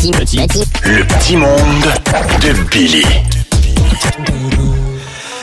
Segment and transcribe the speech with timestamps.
[0.00, 1.84] petit, petit, Le petit monde
[2.40, 3.04] de Billy.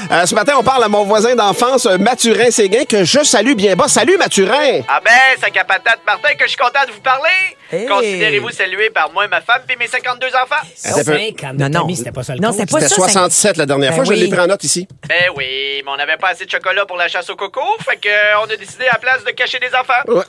[0.10, 3.54] Euh, ce matin, on parle à mon voisin d'enfance, euh, Mathurin Séguin, que je salue
[3.54, 3.88] bien bas.
[3.88, 4.82] Salut, Mathurin!
[4.88, 7.58] Ah ben, c'est qu'à patate Martin que je suis content de vous parler?
[7.72, 7.86] Hey.
[7.86, 10.56] Considérez-vous salué par moi, ma femme et mes 52 enfants?
[10.86, 11.18] Attends un peu.
[11.18, 11.96] 50 Non, non.
[11.96, 12.96] c'était pas ça le Non, c'était pas C'était ça.
[12.96, 14.20] 67 la dernière Ben fois, je oui.
[14.22, 14.88] l'ai pris en note ici.
[15.08, 17.98] Ben oui, mais on n'avait pas assez de chocolat pour la chasse au coco, fait
[17.98, 20.02] que euh, on a décidé à la place de cacher des enfants.
[20.08, 20.22] OK.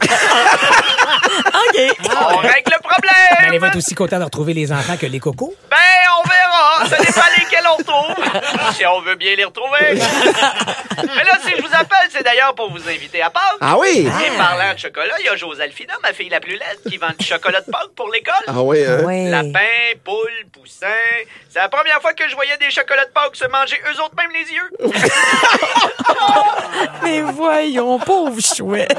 [2.33, 3.49] On règle le Mais problème.
[3.49, 5.55] allez-vous être aussi content de retrouver les enfants que les cocos?
[5.71, 5.77] Ben,
[6.19, 6.89] on verra.
[6.89, 8.75] Ça dépend lesquels on retrouve.
[8.77, 9.79] si on veut bien les retrouver.
[9.91, 13.43] Mais là, si je vous appelle, c'est d'ailleurs pour vous inviter à Pâques.
[13.61, 14.07] Ah oui?
[14.27, 17.11] Et parlant de chocolat, il y a Josalphina, ma fille la plus laide, qui vend
[17.19, 18.35] du chocolat de Pâques pour l'école.
[18.47, 19.03] Ah oui, hein?
[19.05, 19.29] Ouais.
[19.29, 19.59] Lapin,
[20.05, 20.87] poule, poussin.
[21.49, 24.15] C'est la première fois que je voyais des chocolats de Pâques se manger eux autres
[24.17, 24.71] même les yeux.
[27.03, 28.97] Mais voyons, pauvre chouette.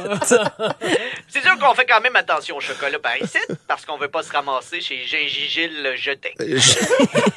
[1.28, 4.24] C'est sûr qu'on fait quand même attention au chocolat par ici, parce qu'on veut pas
[4.24, 6.34] se ramasser chez Gingigil jeté.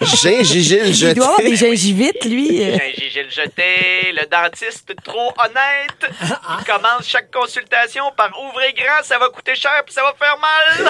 [0.01, 1.51] Gingigil Il doit avoir jeté.
[1.51, 2.63] des gingivites, lui.
[2.63, 6.13] Euh, Gingigil jeté, le dentiste trop honnête.
[6.59, 10.37] Il commence chaque consultation par ouvrir grand, ça va coûter cher puis ça va faire
[10.39, 10.82] mal.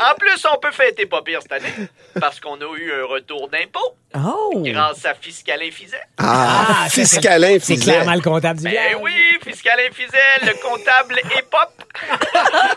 [0.00, 1.72] En plus, on peut fêter pas pire cette année,
[2.20, 4.52] parce qu'on a eu un retour d'impôt Oh.
[4.64, 6.00] grâce à Fiscalin Fizet.
[6.18, 7.92] Ah, Ah, fiscalin, C'est Fizet.
[7.92, 11.70] clairement le comptable du Ben oui, Fiscalin Fizet, le comptable hip-hop.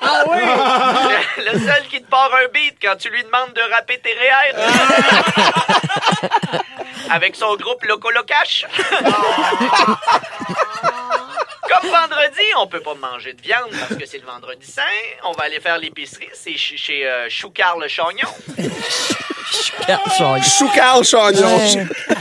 [0.01, 0.37] Ah oui!
[1.45, 4.13] Le, le seul qui te part un beat quand tu lui demandes de rapper tes
[4.13, 4.55] REER.
[7.11, 8.65] Avec son groupe Loco Locash.
[11.69, 14.81] Comme vendredi, on peut pas manger de viande parce que c'est le vendredi saint.
[15.23, 16.29] On va aller faire l'épicerie.
[16.33, 18.27] C'est chez, chez euh, Choucar le Chagnon.
[19.51, 21.59] Choucal Chagnon.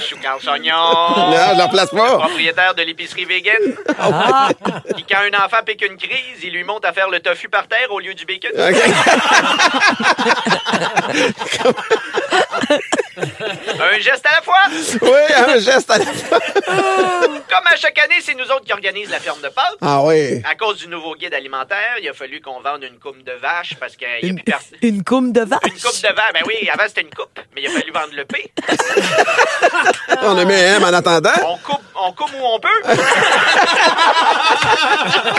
[0.09, 0.77] Choucar le Chagnon.
[1.17, 2.19] Non, je la place pas.
[2.19, 3.63] Propriétaire de l'épicerie vegan.
[3.99, 4.49] Ah,
[4.97, 7.67] Qui, quand un enfant pique une crise, il lui monte à faire le tofu par
[7.69, 8.51] terre au lieu du bacon.
[8.57, 8.75] OK.
[13.17, 14.57] Un geste à la fois.
[15.03, 16.39] Oui, un geste à la fois.
[16.41, 19.51] Comme à chaque année, c'est nous autres qui organisent la ferme de.
[19.81, 20.43] Ah oui.
[20.49, 23.75] À cause du nouveau guide alimentaire, il a fallu qu'on vende une coupe de vache
[23.79, 24.79] parce qu'il n'y a une, plus personne.
[24.83, 25.61] une coupe de vache?
[25.65, 28.15] Une coupe de vache, ben oui, avant c'était une coupe, mais il a fallu vendre
[28.15, 28.53] le P.
[30.23, 31.31] On a mis un M en attendant.
[31.47, 32.69] On coupe, on coupe où on peut.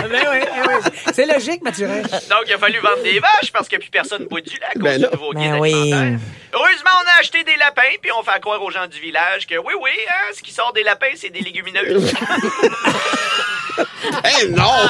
[0.09, 0.91] Ben oui, ben oui.
[1.13, 2.01] C'est logique, Mathurin.
[2.01, 4.73] Donc il a fallu vendre des vaches parce que plus personne boit du lait à
[4.73, 5.11] cause Ben du non.
[5.11, 5.73] nouveau Ben guide oui.
[5.73, 6.19] alimentaire.
[6.53, 9.55] Heureusement, on a acheté des lapins puis on fait croire aux gens du village que
[9.57, 12.13] oui, oui, hein, ce qui sort des lapins, c'est des légumineuses.
[14.41, 14.89] Eh non!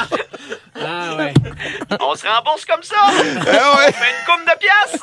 [0.78, 1.32] Ah ouais.
[2.00, 2.96] on se rembourse comme ça.
[3.10, 3.38] Eh ouais.
[3.46, 5.00] On fait une coupe de pièces.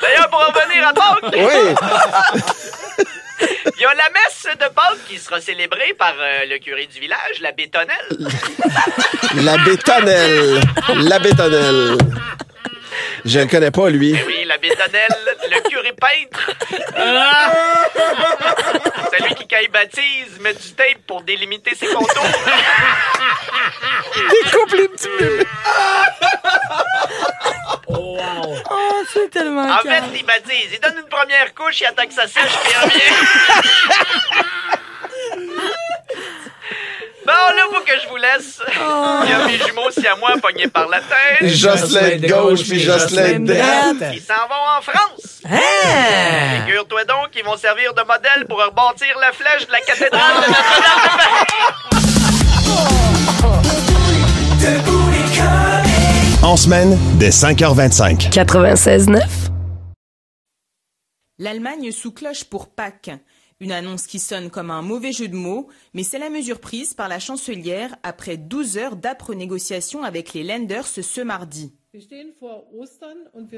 [0.00, 1.74] D'ailleurs, pour revenir à Pâques, Oui.
[3.76, 7.00] il y a la messe de Pâques qui sera célébrée par euh, le curé du
[7.00, 8.28] village, la bétonnelle.
[9.36, 10.60] La bétonnelle.
[10.96, 11.98] La bétonnelle.
[13.24, 14.16] Je le connais pas, lui.
[14.26, 16.50] Oui, la bétonnelle, le curé peintre.
[19.16, 22.26] Celui qui, quand il baptise, met du tape pour délimiter ses contours.
[24.30, 25.46] Découpe les petits bébés.
[27.88, 28.56] Oh, wow.
[28.70, 30.72] Oh, c'est tellement En fait, il baptise.
[30.72, 33.14] Il donne une première couche, il attend que ça sèche, puis il revient.
[37.30, 38.60] Bon, là, faut que je vous laisse.
[39.24, 41.48] Il y a mes jumeaux siamois pognés par la tête.
[41.48, 44.12] Jocelyn de gauche puis Jocelyn de droite.
[44.14, 45.40] Ils s'en vont en France.
[45.48, 46.64] Hein?
[46.66, 50.48] Figure-toi donc qu'ils vont servir de modèle pour rebâtir la flèche de la cathédrale de
[50.48, 51.02] Notre-Dame
[54.58, 54.70] de
[55.36, 56.42] Paris.
[56.42, 58.30] En semaine, dès 5h25.
[58.32, 59.22] 96.9.
[61.38, 63.12] L'Allemagne sous cloche pour Pâques.
[63.60, 66.94] Une annonce qui sonne comme un mauvais jeu de mots, mais c'est la mesure prise
[66.94, 71.74] par la chancelière après 12 heures d'âpres négociations avec les lenders ce mardi.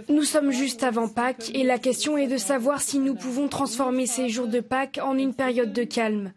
[0.08, 4.06] Nous sommes juste avant Pâques et la question est de savoir si nous pouvons transformer
[4.06, 6.32] ces jours de Pâques en une période de calme.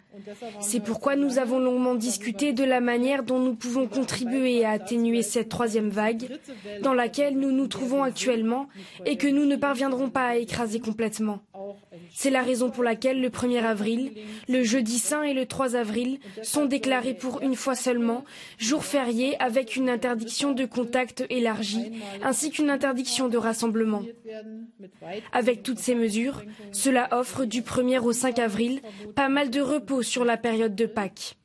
[0.59, 5.21] C'est pourquoi nous avons longuement discuté de la manière dont nous pouvons contribuer à atténuer
[5.21, 6.39] cette troisième vague
[6.81, 8.67] dans laquelle nous nous trouvons actuellement
[9.05, 11.39] et que nous ne parviendrons pas à écraser complètement.
[12.13, 14.11] C'est la raison pour laquelle le 1er avril,
[14.47, 18.23] le jeudi saint et le 3 avril sont déclarés pour une fois seulement
[18.57, 21.91] jours fériés avec une interdiction de contact élargie
[22.23, 24.03] ainsi qu'une interdiction de rassemblement.
[25.31, 28.81] Avec toutes ces mesures, cela offre du 1er au 5 avril
[29.15, 31.37] pas mal de repos sur la période de Pâques.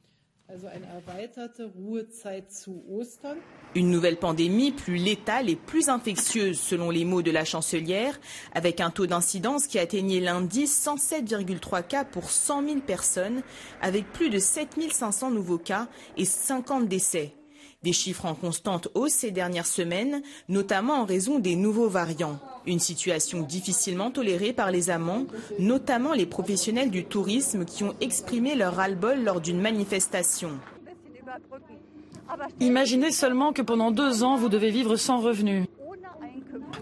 [3.75, 8.19] Une nouvelle pandémie plus létale et plus infectieuse selon les mots de la chancelière,
[8.53, 13.43] avec un taux d'incidence qui atteignait lundi 107,3 cas pour 100 000 personnes,
[13.81, 15.87] avec plus de 7 500 nouveaux cas
[16.17, 17.33] et 50 décès.
[17.83, 22.39] Des chiffres en constante hausse ces dernières semaines, notamment en raison des nouveaux variants.
[22.67, 25.25] Une situation difficilement tolérée par les amants,
[25.59, 30.51] notamment les professionnels du tourisme qui ont exprimé leur ras-le-bol lors d'une manifestation.
[32.61, 35.65] Imaginez seulement que pendant deux ans, vous devez vivre sans revenu.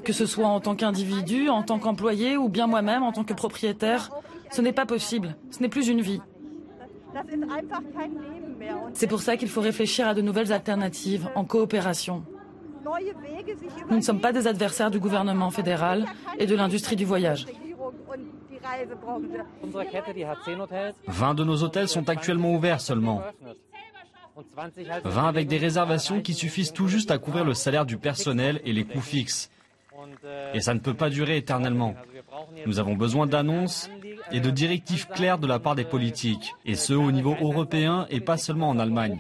[0.03, 3.35] Que ce soit en tant qu'individu, en tant qu'employé ou bien moi-même en tant que
[3.35, 4.11] propriétaire,
[4.51, 5.37] ce n'est pas possible.
[5.53, 6.21] Ce n'est plus une vie.
[8.93, 12.25] C'est pour ça qu'il faut réfléchir à de nouvelles alternatives en coopération.
[13.91, 16.07] Nous ne sommes pas des adversaires du gouvernement fédéral
[16.39, 17.47] et de l'industrie du voyage.
[21.07, 23.23] 20 de nos hôtels sont actuellement ouverts seulement.
[25.05, 28.73] 20 avec des réservations qui suffisent tout juste à couvrir le salaire du personnel et
[28.73, 29.51] les coûts fixes.
[30.55, 31.95] Et ça ne peut pas durer éternellement.
[32.67, 33.91] Nous avons besoin d'annonces
[34.33, 38.21] et de directives claires de la part des politiques, et ce au niveau européen et
[38.21, 39.19] pas seulement en Allemagne.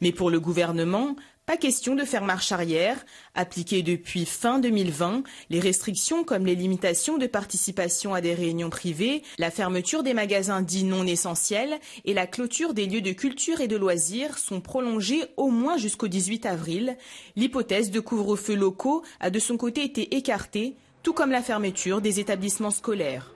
[0.00, 1.14] Mais pour le gouvernement,
[1.46, 3.04] pas question de faire marche arrière.
[3.34, 9.22] Appliquées depuis fin 2020, les restrictions comme les limitations de participation à des réunions privées,
[9.38, 13.68] la fermeture des magasins dits non essentiels et la clôture des lieux de culture et
[13.68, 16.96] de loisirs sont prolongées au moins jusqu'au 18 avril.
[17.34, 22.20] L'hypothèse de couvre-feu locaux a de son côté été écartée, tout comme la fermeture des
[22.20, 23.34] établissements scolaires.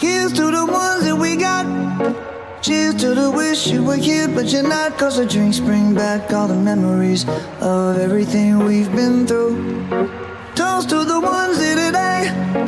[0.00, 1.66] Here's to the ones that we got.
[2.62, 4.96] Cheers to the wish you were here, but you're not.
[4.98, 7.24] Cause the drinks bring back all the memories
[7.60, 9.56] of everything we've been through.
[10.54, 12.67] Toast to the ones here today.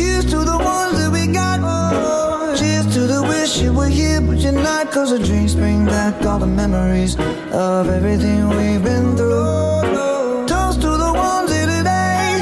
[5.11, 7.17] The drinks bring back all the memories
[7.51, 10.47] of everything we've been through.
[10.47, 12.39] Toast to the ones here today.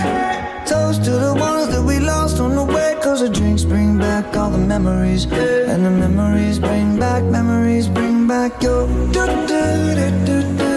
[0.68, 2.96] Toast to the ones that we lost on the way.
[3.02, 5.26] Cause the drinks bring back all the memories.
[5.26, 8.86] And the memories bring back, memories bring back your.
[8.86, 10.69] Memories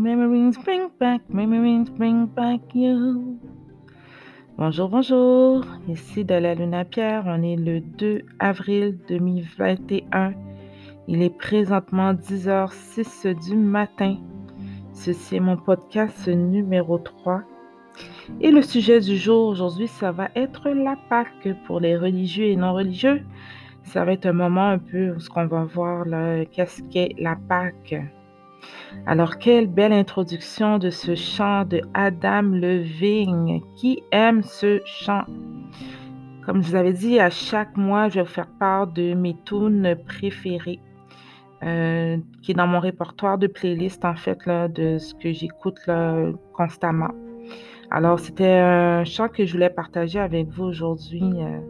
[0.00, 3.38] Memories bring back, memories bring back you.
[4.58, 5.64] Bonjour, bonjour.
[5.88, 7.22] Ici de la Luna Pierre.
[7.26, 10.34] On est le 2 avril 2021.
[11.06, 14.16] Il est présentement 10h06 du matin.
[14.92, 17.44] Ceci est mon podcast numéro 3.
[18.40, 22.56] Et le sujet du jour aujourd'hui, ça va être la Pâque pour les religieux et
[22.56, 23.22] non religieux.
[23.82, 26.04] Ça va être un moment un peu où qu'on va voir
[26.52, 27.96] qu'est-ce qu'est la Pâque.
[29.06, 33.60] Alors, quelle belle introduction de ce chant de Adam Levine.
[33.76, 35.24] Qui aime ce chant?
[36.44, 39.36] Comme je vous avais dit, à chaque mois, je vais vous faire part de mes
[39.44, 40.80] tunes préférées,
[41.62, 45.80] euh, qui est dans mon répertoire de playlist, en fait, de ce que j'écoute
[46.54, 47.10] constamment.
[47.90, 51.22] Alors, c'était un chant que je voulais partager avec vous aujourd'hui.
[51.22, 51.60] Euh.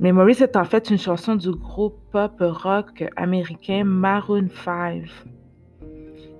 [0.00, 5.04] Memories est en fait une chanson du groupe pop rock américain Maroon 5.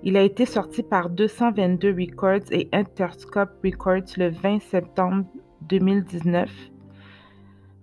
[0.03, 5.25] Il a été sorti par 222 Records et Interscope Records le 20 septembre
[5.63, 6.51] 2019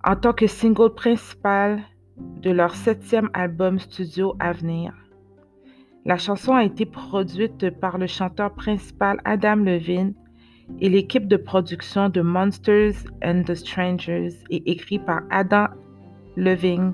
[0.06, 1.82] en tant que single principal
[2.18, 4.94] de leur septième album studio à venir.
[6.06, 10.14] La chanson a été produite par le chanteur principal Adam Levine
[10.80, 15.68] et l'équipe de production de Monsters and the Strangers est écrite par Adam
[16.36, 16.94] Levine,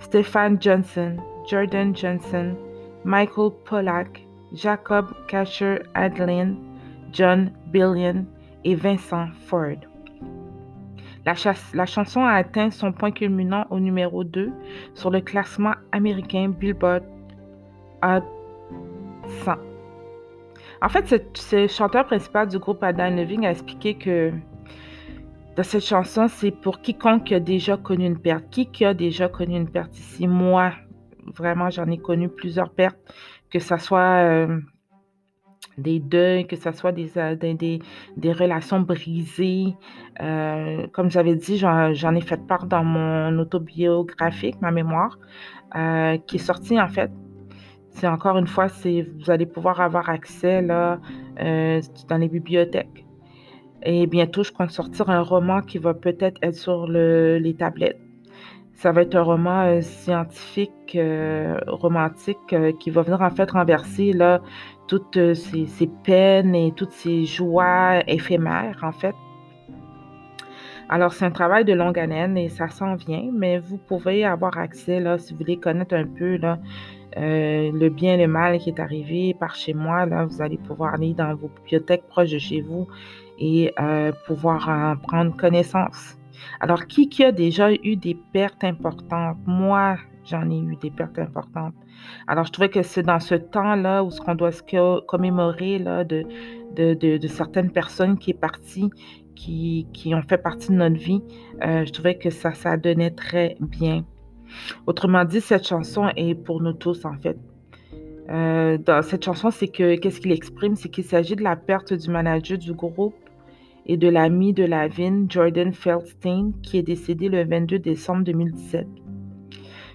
[0.00, 1.16] Stefan Johnson,
[1.48, 2.54] Jordan Johnson,
[3.04, 6.56] Michael Pollack, Jacob Casher Adlin,
[7.12, 8.26] John Billion
[8.64, 9.76] et Vincent Ford.
[11.24, 11.34] La,
[11.74, 14.52] la, chanson a atteint son point culminant au numéro 2
[14.94, 17.02] sur le classement américain Billboard
[18.04, 18.22] Hot
[19.44, 19.65] 100.
[20.82, 24.32] En fait, ce, chanteur principal du groupe Adam Levine a expliqué que
[25.56, 28.44] dans cette chanson, c'est pour quiconque a déjà connu une perte.
[28.50, 30.26] Qui a déjà connu une perte ici?
[30.28, 30.72] Moi,
[31.34, 32.98] vraiment, j'en ai connu plusieurs pertes
[33.50, 34.60] que ce soit euh,
[35.78, 39.74] des deuils, que ce soit des, euh, des, relations brisées.
[40.20, 45.18] Euh, comme j'avais dit, j'en ai fait part dans mon autobiographique, ma mémoire,
[46.26, 47.10] qui est sortie en fait.
[47.96, 50.98] C'est encore une fois, vous allez pouvoir avoir accès là,
[51.38, 53.06] dans les bibliothèques.
[53.82, 58.00] Et bientôt, je compte sortir un roman qui va peut-être être sur le, les tablettes.
[58.74, 63.50] Ça va être un roman euh, scientifique, euh, romantique, euh, qui va venir en fait
[63.50, 64.42] renverser là,
[64.86, 69.14] toutes ces, peines et toutes ces joies éphémères, en fait.
[70.88, 74.58] Alors, c'est un travail de longue haleine et ça s'en vient, mais vous pouvez avoir
[74.58, 76.58] accès, là, si vous voulez connaître un peu là,
[77.16, 80.06] le bien et le mal qui est arrivé par chez moi.
[80.06, 82.86] Là, vous allez pouvoir aller dans vos bibliothèques proches de chez vous
[83.38, 83.72] et
[84.26, 86.16] pouvoir en prendre connaissance.
[86.60, 89.38] Alors, qui, qui a déjà eu des pertes importantes?
[89.46, 91.74] Moi, j'en ai eu des pertes importantes.
[92.26, 96.04] Alors, je trouvais que c'est dans ce temps-là où ce qu'on doit se commémorer là,
[96.04, 96.24] de,
[96.74, 98.90] de, certaines personnes qui est parties,
[99.34, 101.22] qui, qui, ont fait partie de notre vie,
[101.62, 104.04] euh, je trouvais que ça, ça donnait très bien.
[104.86, 107.38] Autrement dit, cette chanson est pour nous tous, en fait.
[108.28, 110.74] Euh, dans cette chanson, c'est que qu'est-ce qu'il exprime?
[110.74, 113.14] C'est qu'il s'agit de la perte du manager du groupe
[113.86, 118.86] et de l'ami de Lavigne, Jordan Feldstein, qui est décédé le 22 décembre 2017.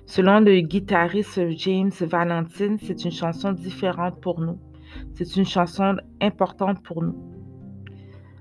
[0.06, 4.58] Selon le guitariste James Valentine, c'est une chanson différente pour nous.
[5.14, 7.16] C'est une chanson importante pour nous.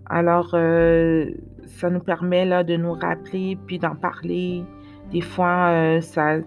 [0.06, 1.30] Alors, euh,
[1.66, 4.64] ça nous permet là, de nous rappeler, puis d'en parler.
[5.12, 6.38] Des fois, euh, ça,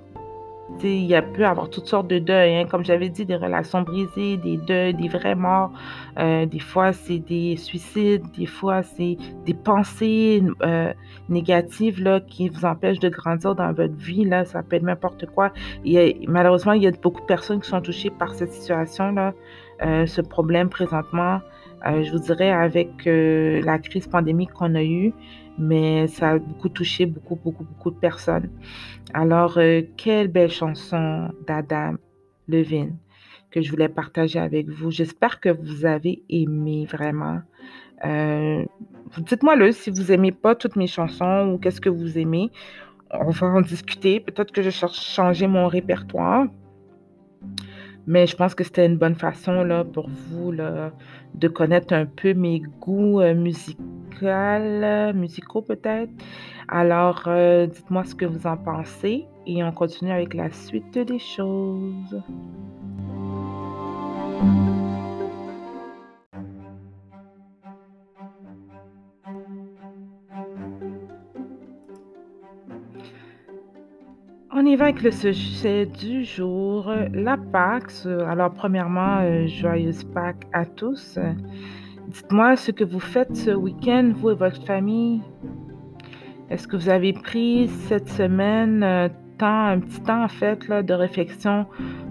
[0.81, 2.65] il y a pu avoir toutes sortes de deuils, hein.
[2.69, 5.71] comme j'avais dit, des relations brisées, des deuils, des vrais morts.
[6.19, 10.93] Euh, des fois, c'est des suicides, des fois, c'est des pensées euh,
[11.29, 14.25] négatives là, qui vous empêchent de grandir dans votre vie.
[14.25, 15.51] Là, ça peut être n'importe quoi.
[16.27, 19.33] malheureusement, il y a beaucoup de personnes qui sont touchées par cette situation-là,
[19.85, 21.39] euh, ce problème présentement.
[21.85, 25.13] je vous dirais, avec la crise pandémique qu'on a eue,
[25.57, 28.49] mais ça a beaucoup touché beaucoup, beaucoup, beaucoup de personnes.
[29.13, 31.95] Alors, euh, quelle belle chanson d'Adam
[32.47, 32.97] Levine
[33.53, 34.89] que je voulais partager avec vous.
[34.89, 37.39] J'espère que vous avez aimé vraiment.
[38.03, 38.65] Euh,
[39.19, 42.51] dites-moi le si vous aimez pas toutes mes chansons ou qu'est-ce que vous aimez.
[43.11, 44.19] On va en discuter.
[44.19, 46.47] Peut-être que je cherche changer mon répertoire.
[48.05, 50.91] Mais je pense que c'était une bonne façon là, pour vous là,
[51.35, 53.85] de connaître un peu mes goûts euh, musicaux,
[55.13, 56.11] musicaux peut-être.
[56.67, 61.19] Alors, euh, dites-moi ce que vous en pensez et on continue avec la suite des
[61.19, 62.21] choses.
[74.55, 78.05] On y va avec le sujet du jour, la Pâques.
[78.05, 81.17] Alors, premièrement, euh, joyeuse Pâques à tous.
[82.09, 85.23] Dites-moi ce que vous faites ce week-end, vous et votre famille.
[86.51, 91.65] Est-ce que vous avez pris cette semaine euh, temps, un petit temps en de réflexion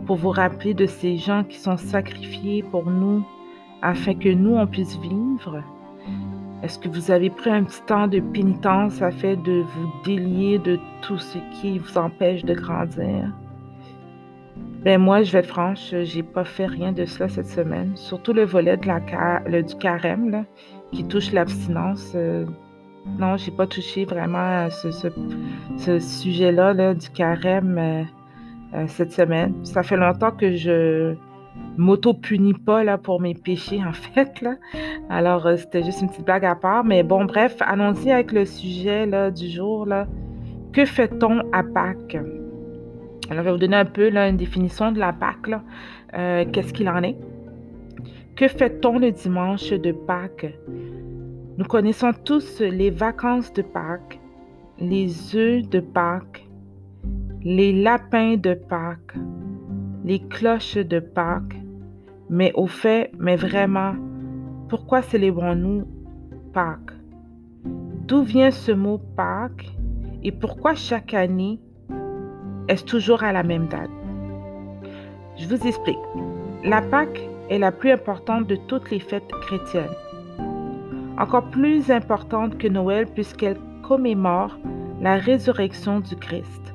[0.06, 3.24] pour vous rappeler de ces gens qui sont sacrifiés pour nous
[3.82, 5.62] afin que nous, on puisse vivre?
[6.62, 10.78] Est-ce que vous avez pris un petit temps de pénitence afin de vous délier de
[11.00, 13.32] tout ce qui vous empêche de grandir?
[14.84, 17.96] Ben moi, je vais être franche, j'ai pas fait rien de cela cette semaine.
[17.96, 20.44] Surtout le volet du carême
[20.92, 22.12] qui touche l'abstinence.
[22.14, 22.46] Euh,
[23.18, 28.02] non, j'ai pas touché vraiment ce sujet-là là, du carême euh,
[28.74, 29.64] euh, cette semaine.
[29.64, 31.14] Ça fait longtemps que je
[31.76, 34.44] m'auto-punis pas pour mes péchés, en fait.
[35.08, 36.84] Alors, euh, c'était juste une petite blague à part.
[36.84, 39.86] Mais bon, bref, allons-y avec le sujet là, du jour.
[39.86, 40.06] Là.
[40.72, 42.18] Que fait-on à Pâques?
[43.30, 45.48] Alors, je vais vous donner un peu là, une définition de la Pâques.
[45.48, 45.62] Là.
[46.14, 47.16] Euh, qu'est-ce qu'il en est?
[48.36, 50.52] Que fait-on le dimanche de Pâques?
[51.58, 54.18] Nous connaissons tous les vacances de Pâques,
[54.78, 56.46] les œufs de Pâques,
[57.44, 59.14] les lapins de Pâques,
[60.04, 61.56] les cloches de Pâques.
[62.28, 63.94] Mais au fait, mais vraiment,
[64.68, 65.86] pourquoi célébrons-nous
[66.52, 66.92] Pâques?
[68.06, 69.70] D'où vient ce mot Pâques
[70.22, 71.60] et pourquoi chaque année
[72.68, 73.90] est-ce toujours à la même date?
[75.36, 75.98] Je vous explique.
[76.64, 79.90] La Pâques est la plus importante de toutes les fêtes chrétiennes.
[81.18, 84.58] Encore plus importante que Noël puisqu'elle commémore
[85.00, 86.74] la résurrection du Christ.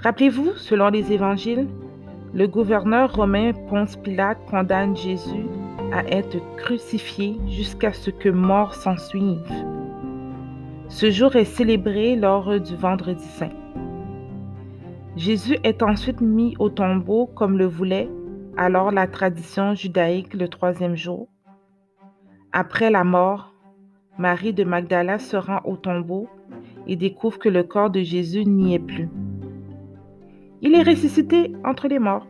[0.00, 1.66] Rappelez-vous, selon les évangiles,
[2.34, 5.46] le gouverneur romain Ponce Pilate condamne Jésus
[5.92, 9.52] à être crucifié jusqu'à ce que mort s'en suive.
[10.88, 13.52] Ce jour est célébré lors du vendredi saint.
[15.14, 18.10] Jésus est ensuite mis au tombeau comme le voulait
[18.56, 21.28] alors la tradition judaïque le troisième jour.
[22.52, 23.52] Après la mort,
[24.18, 26.28] Marie de Magdala se rend au tombeau
[26.86, 29.08] et découvre que le corps de Jésus n'y est plus.
[30.66, 32.26] Il est ressuscité entre les morts.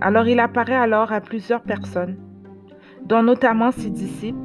[0.00, 2.16] Alors il apparaît alors à plusieurs personnes,
[3.06, 4.36] dont notamment ses disciples,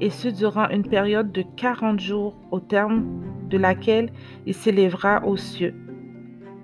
[0.00, 3.04] et ce durant une période de 40 jours au terme
[3.50, 4.10] de laquelle
[4.46, 5.74] il s'élèvera aux cieux.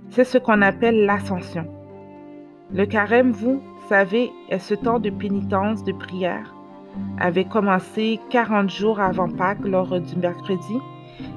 [0.09, 1.67] C'est ce qu'on appelle l'ascension.
[2.73, 6.55] Le carême, vous savez, est ce temps de pénitence, de prière,
[7.19, 10.79] avait commencé 40 jours avant Pâques lors du mercredi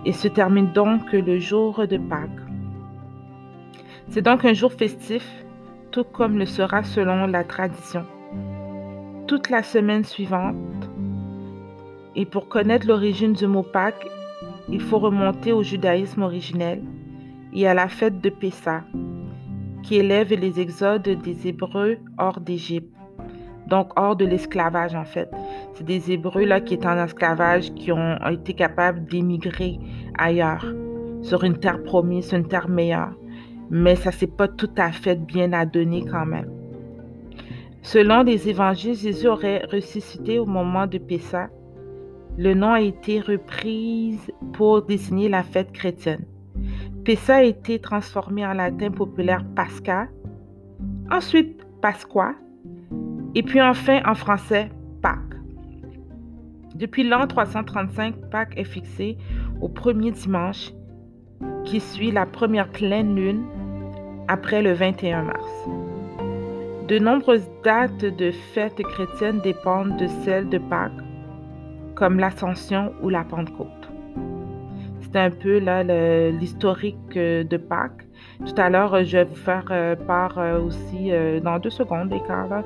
[0.06, 2.53] et se termine donc le jour de Pâques.
[4.14, 5.28] C'est donc un jour festif,
[5.90, 8.06] tout comme le sera selon la tradition.
[9.26, 10.56] Toute la semaine suivante,
[12.16, 14.08] et pour connaître l'origine du mot Pâques,
[14.70, 16.84] il faut remonter au judaïsme originel
[17.56, 18.84] et à la fête de Pessah,
[19.82, 22.96] qui élève les exodes des Hébreux hors d'Égypte,
[23.66, 25.32] donc hors de l'esclavage en fait.
[25.74, 29.80] C'est des Hébreux qui étaient en esclavage, qui ont été capables d'émigrer
[30.20, 30.68] ailleurs,
[31.24, 33.16] sur une terre promise, une terre meilleure
[33.70, 36.50] mais ça s'est pas tout à fait bien adonné quand même.
[37.82, 41.50] Selon les évangiles, Jésus aurait ressuscité au moment de Pessah.
[42.38, 44.20] Le nom a été repris
[44.54, 46.26] pour désigner la fête chrétienne.
[47.04, 50.08] Pessah a été transformé en latin populaire Pascha,
[51.12, 52.34] ensuite Pasqua,
[53.36, 54.70] et puis enfin en français
[55.02, 55.20] Pâques.
[56.76, 59.18] Depuis l'an 335, Pâques est fixé
[59.62, 60.72] au premier dimanche
[61.66, 63.44] qui suit la première pleine lune
[64.28, 65.70] après le 21 mars.
[66.88, 70.92] De nombreuses dates de fêtes chrétiennes dépendent de celles de Pâques,
[71.96, 73.90] comme l'Ascension ou la Pentecôte.
[75.14, 75.60] C'est un peu
[76.32, 78.08] l'historique euh, de Pâques.
[78.46, 81.12] Tout à l'heure, je vais vous faire euh, part euh, aussi,
[81.44, 82.64] dans deux secondes, d'écart,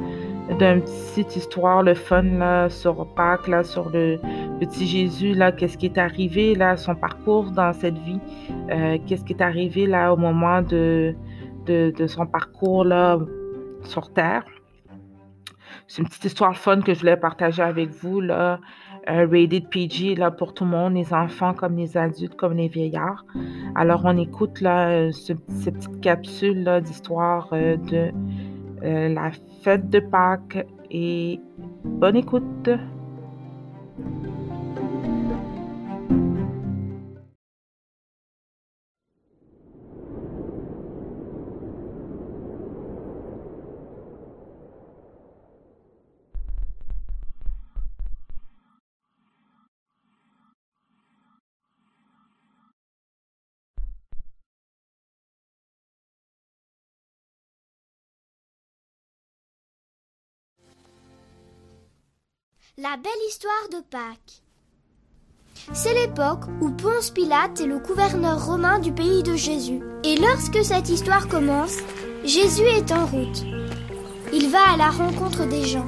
[0.57, 4.17] d'une petite histoire, le fun sur Pâques, sur le
[4.59, 8.19] petit Jésus, là, qu'est-ce qui est arrivé, là, son parcours dans cette vie,
[9.05, 11.15] qu'est-ce qui est arrivé là au moment de,
[12.07, 12.85] son parcours
[13.83, 14.43] sur Terre?
[15.87, 18.19] C'est une petite histoire fun que je voulais partager avec vous.
[18.19, 18.59] Là.
[19.07, 23.25] rated PG là, pour tout le monde, les enfants comme les adultes, comme les vieillards.
[23.75, 28.11] Alors, on écoute là, ce, cette petite capsule d'histoire euh, de
[28.83, 31.39] euh, la fête de Pâques et
[31.85, 32.69] bonne écoute.
[62.79, 64.43] La belle histoire de Pâques.
[65.73, 69.81] C'est l'époque où Ponce Pilate est le gouverneur romain du pays de Jésus.
[70.03, 71.77] Et lorsque cette histoire commence,
[72.23, 73.43] Jésus est en route.
[74.31, 75.87] Il va à la rencontre des gens.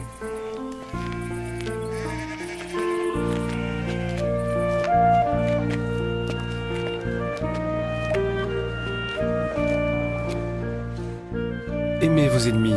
[12.02, 12.73] Aimez vos ennemis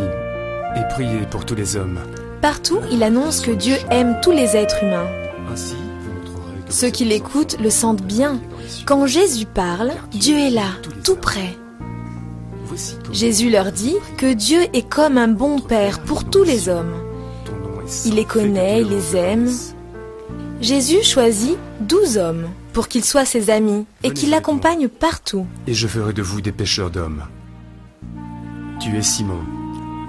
[0.77, 1.99] et priez pour tous les hommes.
[2.43, 5.07] Partout, il annonce que Dieu aime tous les êtres humains.
[6.69, 8.41] Ceux qui l'écoutent le sentent bien.
[8.85, 10.67] Quand Jésus parle, Dieu est là,
[11.05, 11.57] tout près.
[13.13, 16.95] Jésus leur dit que Dieu est comme un bon père pour tous les hommes.
[18.05, 19.49] Il les connaît, il les aime.
[20.61, 25.47] Jésus choisit douze hommes pour qu'ils soient ses amis et Venez qu'il avec l'accompagnent partout.
[25.69, 27.23] Et je ferai de vous des pêcheurs d'hommes.
[28.81, 29.41] Tu es Simon,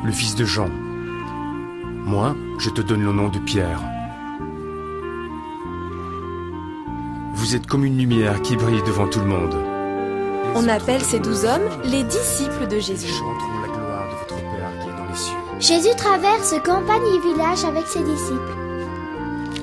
[0.03, 0.69] le fils de Jean.
[2.05, 3.79] Moi, je te donne le nom de Pierre.
[7.33, 9.55] Vous êtes comme une lumière qui brille devant tout le monde.
[10.55, 13.07] On appelle ces douze hommes les disciples de Jésus.
[13.07, 15.37] chanteront la gloire de votre Père qui est dans les cieux.
[15.59, 18.53] Jésus traverse campagne et village avec ses disciples.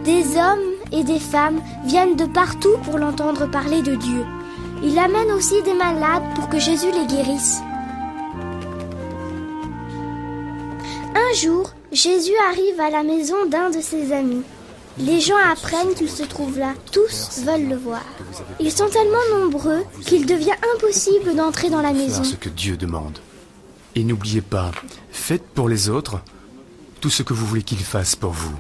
[0.05, 4.24] Des hommes et des femmes viennent de partout pour l'entendre parler de Dieu.
[4.83, 7.61] Il amène aussi des malades pour que Jésus les guérisse.
[11.14, 14.42] Un jour, Jésus arrive à la maison d'un de ses amis.
[14.98, 16.74] Les gens apprennent qu'il se trouve là.
[16.92, 18.05] Tous veulent le voir.
[18.61, 22.22] Ils sont tellement nombreux qu'il devient impossible d'entrer dans la maison.
[22.22, 23.18] Faire ce que Dieu demande.
[23.96, 24.70] Et n'oubliez pas,
[25.11, 26.20] faites pour les autres
[27.00, 28.55] tout ce que vous voulez qu'ils fassent pour vous.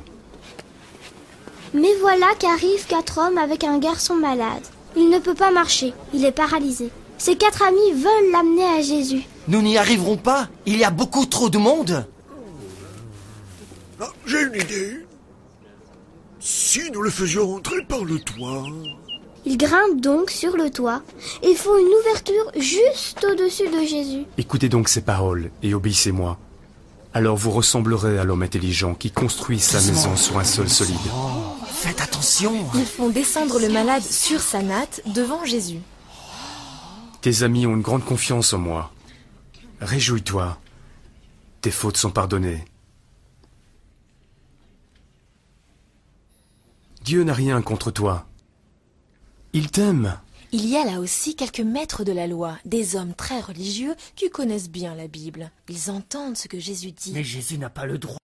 [1.72, 4.62] Mais voilà qu'arrivent quatre hommes avec un garçon malade.
[4.96, 6.90] Il ne peut pas marcher, il est paralysé.
[7.18, 9.22] Ses quatre amis veulent l'amener à Jésus.
[9.46, 10.48] Nous n'y arriverons pas.
[10.66, 12.06] Il y a beaucoup trop de monde.
[14.00, 15.06] Ah, J'ai une idée.
[16.38, 18.64] Si nous le faisions entrer par le toit.
[19.44, 21.02] Ils grimpent donc sur le toit
[21.42, 24.24] et font une ouverture juste au-dessus de Jésus.
[24.38, 26.38] Écoutez donc ces paroles et obéissez-moi.
[27.12, 30.96] Alors vous ressemblerez à l'homme intelligent qui construit sa maison sur un sol solide.
[31.66, 32.54] Faites attention.
[32.74, 35.80] Ils font descendre le malade sur sa natte devant Jésus.
[37.20, 38.92] Tes amis ont une grande confiance en moi.
[39.80, 40.58] Réjouis-toi.
[41.62, 42.64] Tes fautes sont pardonnées.
[47.02, 48.26] Dieu n'a rien contre toi.
[49.52, 50.18] Il t'aime.
[50.52, 54.28] Il y a là aussi quelques maîtres de la loi, des hommes très religieux qui
[54.30, 55.50] connaissent bien la Bible.
[55.68, 57.12] Ils entendent ce que Jésus dit.
[57.14, 58.18] Mais Jésus n'a pas le droit.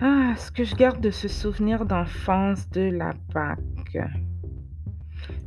[0.00, 3.98] Ah, ce que je garde de ce souvenir d'enfance de la Pâque?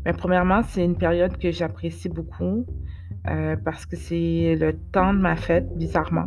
[0.05, 2.65] Ben, premièrement, c'est une période que j'apprécie beaucoup
[3.29, 6.25] euh, parce que c'est le temps de ma fête, bizarrement.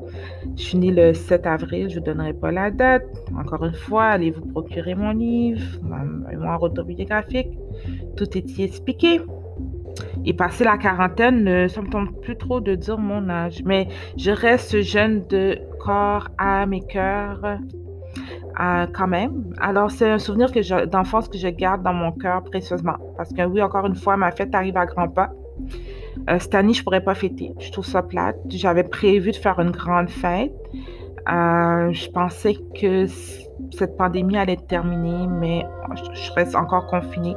[0.56, 3.04] je suis née le 7 avril, je ne vous donnerai pas la date.
[3.36, 7.58] Encore une fois, allez vous procurer mon livre, mon mémoire autobiographique?
[8.16, 9.20] Tout est y expliqué?
[10.24, 13.88] Et passé la quarantaine, euh, ça me tombe plus trop de dire mon âge, mais
[14.16, 17.58] je reste jeune de corps, âme et cœur
[18.60, 19.54] euh, quand même.
[19.60, 20.50] Alors, c'est un souvenir
[20.86, 22.96] d'enfance que je garde dans mon cœur précieusement.
[23.16, 25.30] Parce que oui, encore une fois, ma fête arrive à grands pas.
[26.30, 27.52] Euh, cette année, je pourrais pas fêter.
[27.58, 28.36] Je trouve ça plate.
[28.48, 30.52] J'avais prévu de faire une grande fête.
[31.30, 33.06] Euh, je pensais que
[33.72, 35.66] cette pandémie allait être terminée, mais
[36.14, 37.36] je, reste encore confinée.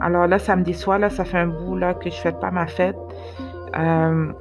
[0.00, 0.98] Alors là, ça me déçoit.
[0.98, 2.96] Là, ça fait un bout là, que je ne fête pas ma fête.
[3.78, 4.32] Euh,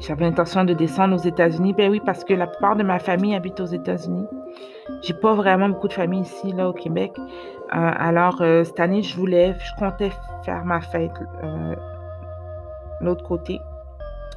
[0.00, 1.74] j'avais l'intention de descendre aux États-Unis.
[1.74, 4.26] Ben oui, parce que la plupart de ma famille habite aux États-Unis.
[5.02, 7.12] J'ai pas vraiment beaucoup de famille ici, là, au Québec.
[7.70, 10.12] Alors, cette année, je voulais, je comptais
[10.44, 11.12] faire ma fête
[13.04, 13.60] l'autre côté.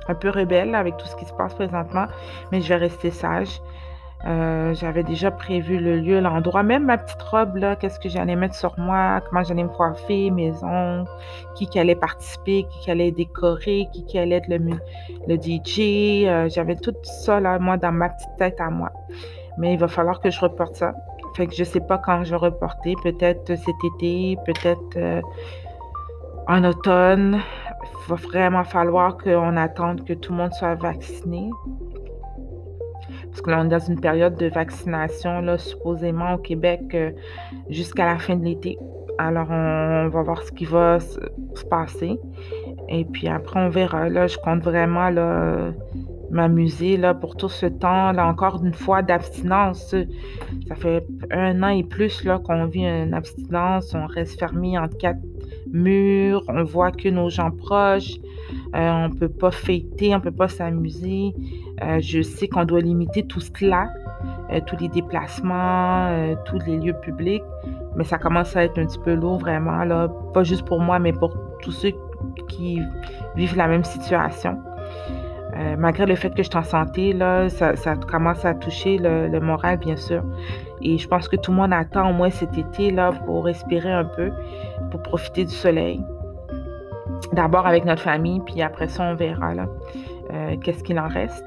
[0.09, 2.05] Un peu rebelle avec tout ce qui se passe présentement,
[2.51, 3.61] mais je vais rester sage.
[4.25, 8.55] Euh, J'avais déjà prévu le lieu, l'endroit, même ma petite robe, qu'est-ce que j'allais mettre
[8.55, 11.07] sur moi, comment j'allais me coiffer, mes ongles,
[11.55, 16.25] qui, qui allait participer, qui, qui allait décorer, qui, qui allait être le, DJ.
[16.25, 18.91] euh, J'avais tout ça, là, dans ma petite tête à moi.
[19.57, 20.93] Mais il va falloir que je reporte ça.
[21.35, 22.95] Fait que je sais pas quand je vais reporter.
[23.03, 25.21] Peut-être cet été, peut-être euh,
[26.47, 27.39] en automne.
[28.07, 31.49] Va vraiment falloir qu'on attende que tout le monde soit vacciné.
[33.23, 37.11] Parce que là, on est dans une période de vaccination, là, supposément au Québec, euh,
[37.69, 38.77] jusqu'à la fin de l'été.
[39.17, 41.19] Alors, on va voir ce qui va se,
[41.55, 42.19] se passer.
[42.89, 44.09] Et puis après, on verra.
[44.09, 45.71] Là, je compte vraiment là,
[46.29, 49.95] m'amuser là, pour tout ce temps, là, encore une fois, d'abstinence.
[50.67, 53.93] Ça fait un an et plus là, qu'on vit une abstinence.
[53.93, 55.19] On reste fermé entre quatre
[55.71, 58.15] murs, on voit que nos gens proches,
[58.75, 61.33] euh, on peut pas fêter, on peut pas s'amuser.
[61.83, 63.89] Euh, je sais qu'on doit limiter tout cela,
[64.51, 66.09] euh, tous les déplacements,
[66.45, 67.43] tous les lieux publics,
[67.95, 70.99] mais ça commence à être un petit peu lourd vraiment, là, pas juste pour moi,
[70.99, 71.91] mais pour tous ceux
[72.47, 72.81] qui
[73.35, 74.57] vivent la même situation.
[75.79, 79.27] Malgré le fait que je suis en santé, là, ça, ça commence à toucher le,
[79.27, 80.21] le moral, bien sûr.
[80.83, 83.91] Et je pense que tout le monde attend au moins cet été là, pour respirer
[83.91, 84.29] un peu,
[84.91, 86.03] pour profiter du soleil.
[87.33, 89.65] D'abord avec notre famille, puis après ça, on verra là,
[90.31, 91.45] euh, qu'est-ce qu'il en reste.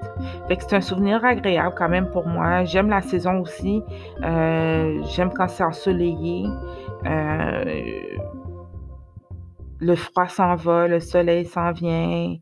[0.48, 2.64] Fait que c'est un souvenir agréable quand même pour moi.
[2.64, 3.82] J'aime la saison aussi.
[4.22, 6.46] Euh, J'aime quand c'est ensoleillé.
[7.06, 7.64] Euh,
[9.80, 12.36] le froid s'en va, le soleil s'en vient.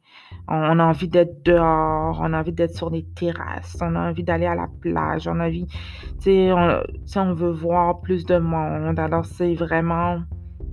[0.49, 4.25] On a envie d'être dehors, on a envie d'être sur les terrasses, on a envie
[4.25, 5.77] d'aller à la plage, on a envie, tu
[6.21, 8.99] sais, on, veut voir plus de monde.
[8.99, 10.21] Alors, c'est vraiment,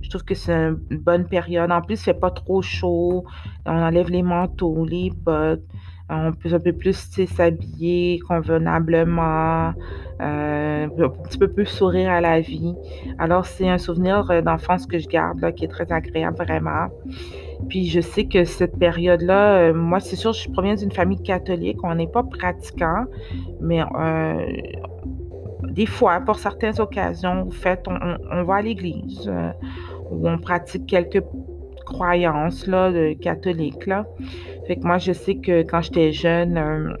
[0.06, 0.54] je trouve que c'est
[0.90, 1.72] une bonne période.
[1.72, 3.24] En plus, il fait pas trop chaud,
[3.66, 5.64] on enlève les manteaux, les bottes,
[6.08, 6.94] on peut un peu plus
[7.26, 9.72] s'habiller convenablement,
[10.20, 12.74] euh, un petit peu plus sourire à la vie.
[13.18, 16.86] Alors, c'est un souvenir d'enfance que je garde, là, qui est très agréable, vraiment.
[17.68, 21.78] Puis je sais que cette période-là, euh, moi, c'est sûr, je proviens d'une famille catholique.
[21.82, 23.06] On n'est pas pratiquant,
[23.60, 24.46] mais euh,
[25.76, 29.50] des fois, pour certaines occasions, en fait, on, va à l'église euh,
[30.10, 31.22] où on pratique quelques
[31.84, 33.86] croyances là, catholiques.
[33.86, 34.06] Là.
[34.66, 36.94] Fait que moi, je sais que quand j'étais jeune, euh,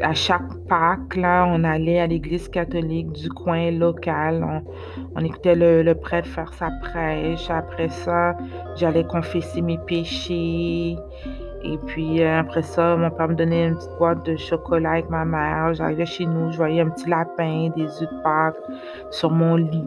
[0.00, 4.44] à chaque Pâques, là, on allait à l'église catholique du coin local.
[4.44, 4.62] On,
[5.16, 7.50] on écoutait le, le, prêtre faire sa prêche.
[7.50, 8.36] Après ça,
[8.76, 10.96] j'allais confesser mes péchés.
[11.64, 15.10] Et puis euh, après ça, mon père me donnait une petite boîte de chocolat avec
[15.10, 15.74] ma mère.
[15.74, 18.56] J'arrivais chez nous, je voyais un petit lapin, des œufs de Pâques
[19.10, 19.84] sur mon lit.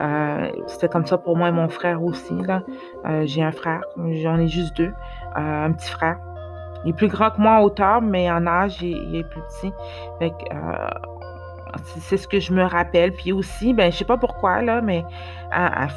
[0.00, 2.34] Euh, C'était comme ça pour moi et mon frère aussi.
[3.04, 4.92] Euh, J'ai un frère, j'en ai juste deux,
[5.34, 6.18] un petit frère.
[6.84, 9.72] Il est plus grand que moi en hauteur, mais en âge, il, est plus petit.
[11.98, 13.12] C'est ce que je me rappelle.
[13.12, 15.02] Puis aussi, ben, je sais pas pourquoi, là, mais
[15.50, 15.88] à,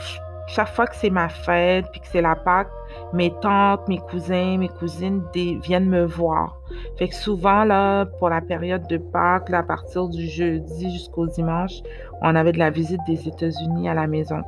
[0.47, 2.69] chaque fois que c'est ma fête, puis que c'est la Pâque,
[3.13, 6.57] mes tantes, mes cousins, mes cousines viennent me voir.
[6.97, 11.27] Fait que souvent, là, pour la période de Pâques, là, à partir du jeudi jusqu'au
[11.27, 11.81] dimanche,
[12.21, 14.41] on avait de la visite des États-Unis à la maison.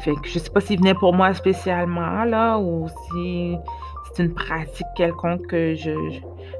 [0.00, 3.56] Fait que je sais pas s'ils venaient pour moi spécialement, là, ou si
[4.04, 5.92] c'est une pratique quelconque que je,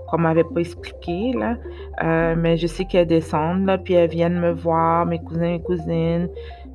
[0.08, 1.56] qu'on m'avait pas expliqué, là.
[2.02, 5.62] Euh, mais je sais qu'elles descendent, là, puis elles viennent me voir, mes cousins et
[5.62, 6.28] cousines.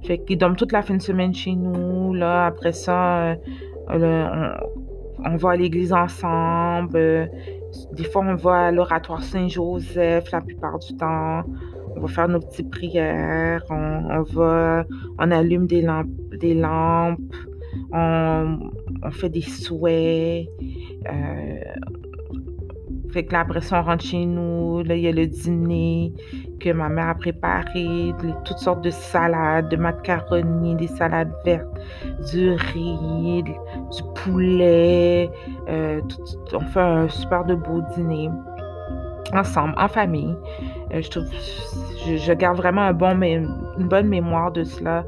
[0.06, 2.46] Fait qu'ils dorment toute la fin de semaine chez nous, là.
[2.46, 3.36] Après ça, euh,
[3.90, 4.52] on,
[5.26, 6.96] on, va à l'église ensemble.
[6.96, 7.26] Euh,
[7.94, 11.44] des fois, on va à l'oratoire Saint-Joseph la plupart du temps.
[11.96, 13.64] On va faire nos petites prières.
[13.70, 14.86] On, on va,
[15.18, 16.08] on allume des lampes,
[16.40, 17.20] des lampes.
[17.92, 18.60] On,
[19.04, 20.48] on fait des souhaits.
[21.08, 21.60] Euh,
[23.16, 24.84] fait que là, après on rentre chez nous.
[24.84, 26.12] Là, il y a le dîner
[26.60, 31.80] que ma mère a préparé, toutes sortes de salades, de macaronis, des salades vertes,
[32.30, 33.54] du riz, du
[34.16, 35.30] poulet.
[35.70, 36.02] Euh,
[36.52, 38.30] on fait un super de beau dîner
[39.34, 40.36] ensemble, en famille.
[40.94, 41.26] Euh, je trouve,
[42.06, 45.06] je, garde vraiment un bon, une bonne mémoire de cela.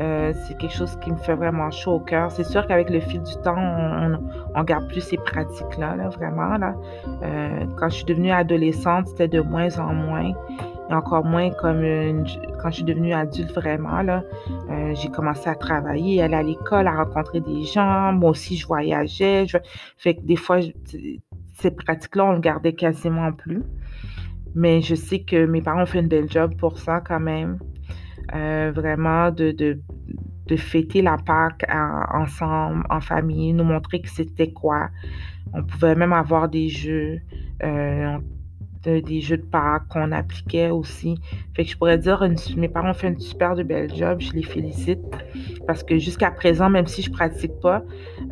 [0.00, 2.30] Euh, c'est quelque chose qui me fait vraiment chaud au cœur.
[2.30, 4.18] C'est sûr qu'avec le fil du temps, on,
[4.54, 6.56] on, garde plus ces pratiques-là, là, vraiment.
[6.56, 6.74] Là.
[7.22, 10.32] Euh, quand je suis devenue adolescente, c'était de moins en moins.
[10.90, 11.82] Et encore moins comme
[12.60, 14.00] quand je suis devenue adulte, vraiment.
[14.02, 14.24] Là,
[14.70, 18.12] euh, j'ai commencé à travailler, aller à l'école, à rencontrer des gens.
[18.12, 19.46] Moi aussi, je voyageais.
[20.04, 20.60] Des fois,
[21.58, 23.62] ces pratiques-là, on le gardait quasiment plus.
[24.54, 27.58] Mais je sais que mes parents ont fait une belle job pour ça quand même.
[28.34, 29.80] Euh, vraiment de, de,
[30.46, 34.88] de, fêter la Pâque en, ensemble, en famille, nous montrer que c'était quoi.
[35.52, 37.20] On pouvait même avoir des jeux,
[37.64, 38.18] euh,
[38.84, 41.18] de, des jeux de Pâques qu'on appliquait aussi.
[41.54, 42.24] Fait que je pourrais dire,
[42.56, 45.00] mes parents ont fait une super de belle job, je les félicite.
[45.66, 47.82] Parce que jusqu'à présent, même si je pratique pas,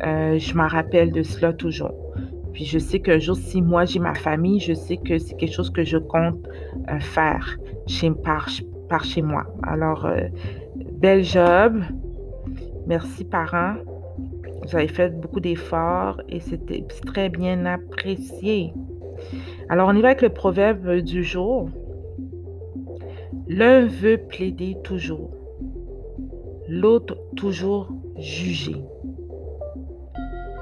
[0.05, 2.13] euh, je m'en rappelle de cela toujours.
[2.53, 5.53] Puis je sais qu'un jour, si moi j'ai ma famille, je sais que c'est quelque
[5.53, 6.47] chose que je compte
[6.89, 8.49] euh, faire chez, par,
[8.89, 9.45] par chez moi.
[9.63, 10.27] Alors, euh,
[10.75, 11.81] bel job.
[12.87, 13.75] Merci parents.
[14.63, 18.73] Vous avez fait beaucoup d'efforts et c'était très bien apprécié.
[19.69, 21.69] Alors, on y va avec le proverbe du jour.
[23.47, 25.31] L'un veut plaider toujours,
[26.67, 28.75] l'autre toujours juger.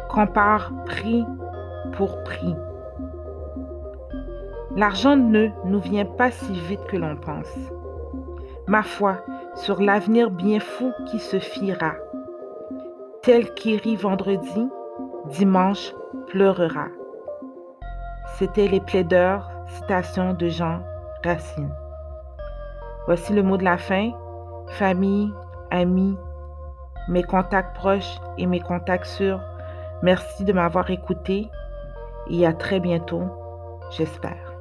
[0.10, 1.26] Compare prix
[1.94, 2.56] pour prix.
[4.76, 7.58] L'argent ne nous vient pas si vite que l'on pense.
[8.68, 9.18] Ma foi,
[9.56, 11.94] sur l'avenir bien fou qui se fira.
[13.24, 14.68] Tel qui rit vendredi,
[15.26, 15.94] dimanche
[16.28, 16.88] pleurera.
[18.36, 20.82] C'était les plaideurs, citation de Jean
[21.24, 21.74] Racine.
[23.06, 24.12] Voici le mot de la fin.
[24.68, 25.32] Famille,
[25.72, 26.18] amis,
[27.08, 29.40] mes contacts proches et mes contacts sûrs,
[30.04, 31.50] merci de m'avoir écouté
[32.30, 33.24] et à très bientôt,
[33.92, 34.54] j'espère.